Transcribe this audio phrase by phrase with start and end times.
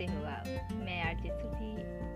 [0.00, 1.72] कैसे हो आप। मैं आरजे सुधी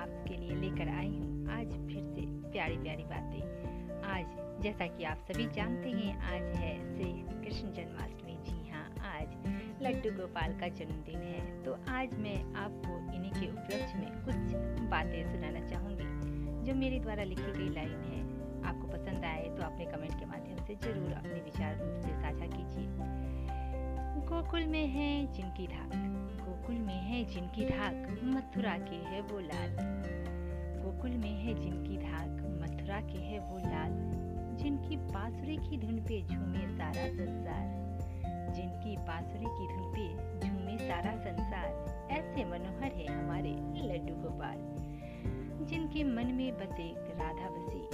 [0.00, 5.18] आपके लिए लेकर आई हूँ। आज फिर से प्यारी प्यारी बातें। आज जैसा कि आप
[5.28, 7.10] सभी जानते हैं, आज है श्री
[7.42, 13.32] कृष्ण जन्माष्टमी। जी हाँ आज लड्डू गोपाल का जन्मदिन है। तो आज मैं आपको इन्हीं
[13.32, 18.22] के उपलक्ष्य में कुछ बातें सुनाना चाहूँगी। जो मेरे द्वारा लिखी गई लाइन है,
[18.64, 23.45] आपको पसंद आए तो अपने कमेंट के माध्यम से ज़रूर अपने विचार मुझसे साझा कीजिए।
[24.26, 25.90] गोकुल में है जिनकी धाक
[26.44, 29.76] गोकुल में है जिनकी धाक मथुरा के है वो लाल।
[30.82, 33.90] गोकुल में है जिनकी धाक मथुरा के है वो लाल।
[34.56, 37.86] जिनकी बांसुरी की धुन पे झूमे सारा संसार।
[38.54, 41.68] जिनकी बांसुरी की धुन पे झूमे सारा संसार।
[42.10, 43.50] ऐसे मनोहर है हमारे
[43.88, 44.58] लड्डू गोपाल।
[45.66, 47.88] जिनके मन में बसे राधा बसी।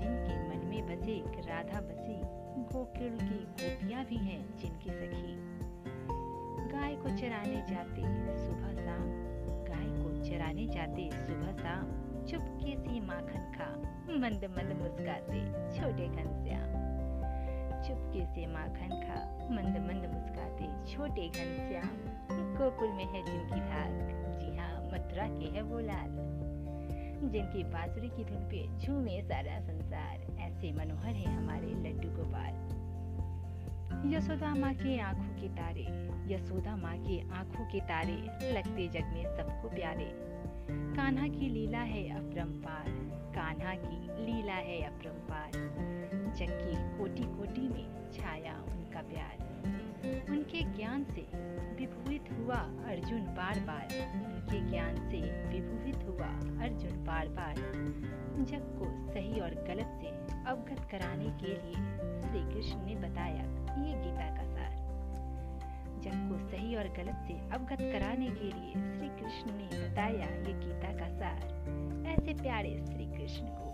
[0.00, 2.41] जिनके मन में बसे राधा बसी।
[2.72, 5.34] गोकुल की गोपियाँ भी हैं जिनकी सखी।
[6.72, 8.02] गाय को चराने जाते
[8.46, 9.04] सुबह शाम।
[9.64, 11.82] गाय को चराने जाते सुबह शाम।
[12.26, 13.66] चुपके से माखन खा,
[14.10, 16.82] मंद मंद मुस्काते छोटे घनश्याम।
[17.82, 21.96] चुपके से माखन खा, मंद मंद मुस्काते छोटे घनश्याम।
[22.56, 26.42] गोकुल में है जिनकी धाक। जी हाँ मथुरा के है वो लाल।
[27.22, 30.31] जिनकी बांसुरी की धुन पे झूमे सारा संसार।
[30.62, 32.54] ऐसे मनोहर है हमारे लड्डू गोपाल।
[34.12, 35.86] यशोदा माँ के आँखों के तारे,
[36.34, 40.10] यशोदा माँ के आँखों के तारे लगते जग में सबको प्यारे।
[40.96, 42.84] कान्हा की लीला है अपरंपार
[43.34, 45.50] कान्हा की लीला है अपरंपार
[46.38, 49.36] जग की कोटि कोटि में छाया उनका प्यार।
[50.30, 51.22] उनके ज्ञान से
[51.78, 52.58] विभूत हुआ
[52.90, 53.88] अर्जुन बार बार
[54.26, 56.28] उनके ज्ञान से विभूत हुआ
[56.64, 57.54] अर्जुन बार बार
[58.42, 60.01] जग को सही और गलत से
[60.46, 61.74] अवगत कराने के लिए
[62.22, 63.42] श्री कृष्ण ने बताया
[63.84, 64.72] ये गीता का सार।
[66.00, 70.52] जग को सही और गलत से अवगत कराने के लिए श्री कृष्ण ने बताया ये
[70.52, 71.44] गीता का सार।
[72.08, 73.72] ऐसे प्यारे श्री कृष्ण को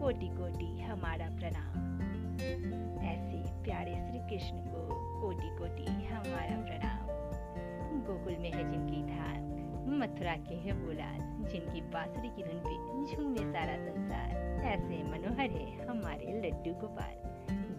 [0.00, 2.00] कोटि कोटि हमारा प्रणाम।
[3.04, 4.88] ऐसे प्यारे श्री कृष्ण को
[5.20, 7.06] कोटि कोटि हमारा प्रणाम।
[8.06, 9.57] गोकुल में है जिनकी धाम
[9.90, 11.18] मथुरा के है बोलाल
[11.48, 17.16] जिनकी बांसुरी की धुन पे झूमे सारा संसार। ऐसे मनोहर है हमारे लड्डू गोपाल।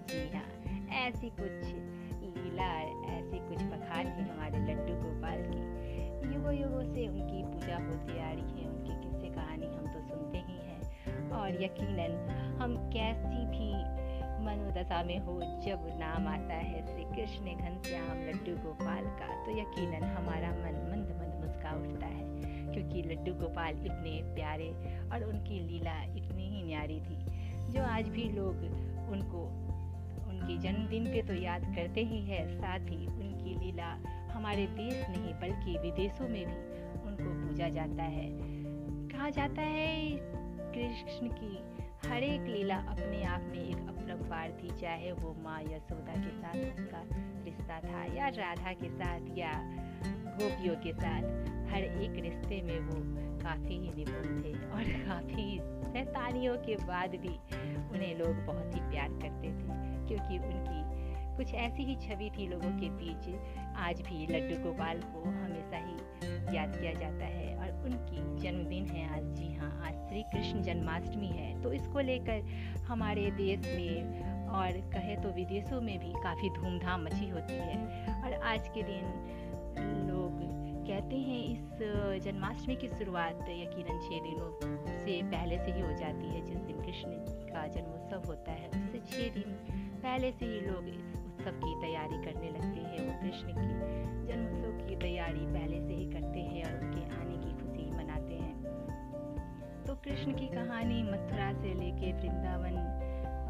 [0.09, 0.47] जी हाँ
[0.99, 1.65] ऐसी कुछ
[2.35, 2.69] लीला
[3.09, 5.61] ऐसी कुछ बखान है हमारे लड्डू गोपाल की।
[6.33, 10.37] युगों युगों से उनकी पूजा होती आ रही है, उनकी किस्से कहानी हम तो सुनते
[10.37, 12.13] ही हैं। और यकीनन,
[12.61, 13.71] हम कैसी भी
[14.39, 15.33] मनोदशा में हो,
[15.65, 20.68] जब नाम आता है श्री कृष्ण घनश्याम लड्डू गोपाल का तो यकीनन हमारा मन
[22.89, 24.69] क्योंकि लड्डू गोपाल इतने प्यारे
[25.11, 27.17] और उनकी लीला इतनी ही न्यारी थी,
[27.71, 28.55] जो आज भी लोग
[29.11, 29.43] उनको,
[30.29, 33.91] उनके जन्मदिन पे तो याद करते ही है। साथ ही उनकी लीला
[34.31, 38.29] हमारे देश नहीं, बल्कि विदेशों में भी उनको पूजा जाता है।
[39.09, 40.17] कहा जाता है,
[40.73, 41.57] कृष्ण की
[42.07, 46.55] हर एक लीला अपने आप में एक अपरंपार थी चाहे वो माँ यशोदा के साथ
[46.73, 47.01] उसका
[47.45, 49.51] रिश्ता था या राधा के साथ या
[50.39, 52.97] गोपियों के साथ हर एक रिश्ते में वो
[53.39, 57.35] काफ़ी ही निपुण थे और काफ़ी सैतानियों के बाद भी
[57.89, 59.77] उन्हें लोग बहुत ही प्यार करते थे,
[60.07, 60.77] क्योंकि उनकी
[61.37, 63.27] कुछ ऐसी ही छवि थी लोगों के बीच।
[63.79, 69.05] आज भी लड्डू गोपाल को हमेशा ही याद किया जाता है और उनकी जन्मदिन है
[69.09, 72.41] आज। जी हाँ आज श्री कृष्ण जन्माष्टमी है। तो इसको लेकर
[72.87, 77.77] हमारे देश में और कहे तो विदेशों में भी काफ़ी धूमधाम मची होती है।
[78.23, 79.48] और आज के दिन
[80.89, 84.51] कहते हैं इस जन्माष्टमी की शुरुआत यकीनन छः दिनों
[84.99, 87.09] से पहले से ही हो जाती है जिस दिन कृष्ण
[87.49, 89.53] का जन्मोत्सव होता है। उससे छः दिन
[90.01, 93.67] पहले से ही लोग इस उत्सव की तैयारी करने लगते हैं। वो कृष्ण की
[94.27, 99.83] जन्मोत्सव की तैयारी पहले से ही करते हैं और उनके आने की खुशी मनाते हैं।
[99.85, 102.75] तो कृष्ण की कहानी मथुरा से लेके वृंदावन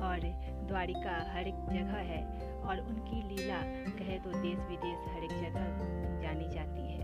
[0.01, 0.19] और
[0.67, 3.61] द्वारिका हर एक जगह है और उनकी लीला
[3.97, 5.65] कहे तो देश विदेश हर एक जगह
[6.21, 6.99] जानी जाती है।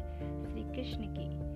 [0.45, 1.55] श्री कृष्ण की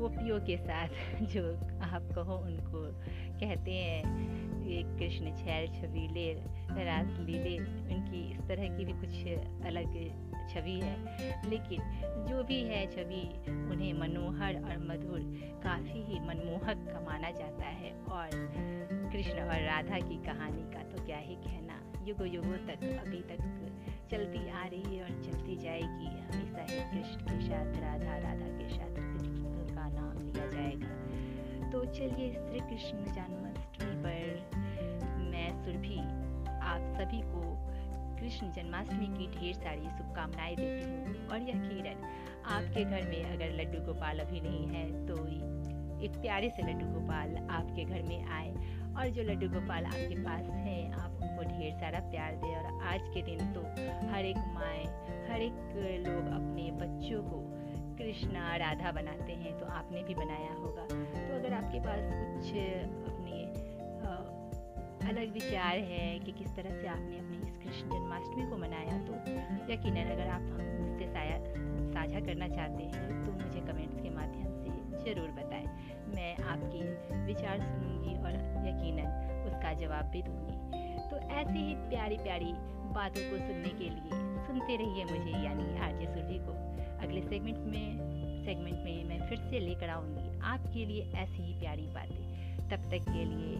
[0.00, 0.88] गोपियों के साथ
[1.22, 2.92] जो आप कहो उनको
[3.40, 4.34] कहते हैं।
[4.64, 6.34] ये कृष्ण छैल, छबीले,
[6.84, 9.26] रास लीले उनकी इस तरह की भी कुछ
[9.66, 9.84] अलग
[10.48, 10.96] छवि है।
[11.50, 11.80] लेकिन
[12.28, 15.20] जो भी है छवि, उन्हें मनोहर और मधुर,
[15.64, 18.30] काफ़ी ही मनमोहक का माना जाता है। और
[19.14, 21.74] कृष्ण और राधा की कहानी का तो क्या ही कहना।
[22.06, 23.42] युगों युगों तक, अभी तक
[24.10, 28.68] चलती आ रही है और चलती जाएगी। हमेशा ही कृष्ण के साथ, राधा राधा के
[28.68, 34.50] साथ कृष्ण का नाम लिया जाएगा। तो चलिए श्री कृष्ण जन्माष्टमी पर
[35.30, 35.98] मैं सुरभि,
[36.62, 37.42] आप सभी को
[38.20, 42.06] कृष्ण जन्माष्टमी की ढेर सारी शुभकामनाएँ देती हूँ और यकीनन
[42.46, 45.26] आपके घर में अगर लड्डू गोपाल अभी नहीं है तो
[46.04, 50.44] एक प्यारे से लड्डू गोपाल आपके घर में आए और जो लड्डू गोपाल आपके पास
[50.56, 53.60] हैं, आप उनको ढेर सारा प्यार दें और आज के दिन तो
[54.12, 54.82] हर एक माए
[55.28, 55.56] हर एक
[56.06, 57.42] लोग अपने बच्चों को
[57.98, 62.02] कृष्णा राधा बनाते हैं तो आपने भी बनाया होगा। तो अगर आपके पास
[62.32, 62.50] कुछ
[63.10, 63.42] अपने
[65.04, 69.12] अलग विचार है कि किस तरह से आपने अपनी इस कृष्ण जन्माष्टमी को मनाया तो
[69.72, 70.42] यकीन अगर आप
[70.80, 71.06] मुझसे
[71.94, 74.68] साझा करना चाहते हैं तो मुझे कमेंट्स के माध्यम से
[75.04, 75.66] ज़रूर बताएँ।
[76.14, 76.80] मैं आपके
[77.26, 78.32] विचार सुनूँगी और
[79.74, 80.54] जवाब भी दूँगी।
[81.10, 82.52] तो ऐसी ही प्यारी प्यारी
[82.94, 86.52] बातों को सुनने के लिए सुनते रहिए मुझे, यानी आरजे सुरभि को।
[87.06, 91.86] अगले सेगमेंट में सेगमेंट में मैं फिर से लेकर आऊँगी। आपके लिए ऐसी ही प्यारी
[91.86, 92.34] बातें।
[92.68, 93.56] तब तक के लिए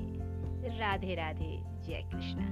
[0.78, 2.44] राधे राधे जय कृष्णा।